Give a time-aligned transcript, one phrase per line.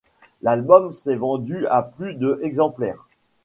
[0.41, 3.05] L'album s'est vendu à plus de exemplaires.